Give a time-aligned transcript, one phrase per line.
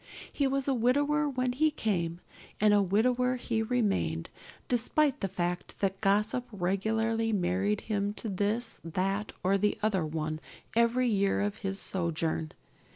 [0.33, 2.21] He was a widower when he came,
[2.59, 4.31] and a widower he remained,
[4.67, 10.39] despite the fact that gossip regularly married him to this, that, or the other one,
[10.75, 12.53] every year of his sojourn.